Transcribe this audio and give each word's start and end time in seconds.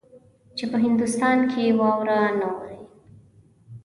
چې 0.57 0.63
په 0.71 0.77
هندوستان 0.85 1.37
کې 1.51 1.75
واوره 1.79 2.19
نه 2.39 2.47
اوري. 2.53 2.81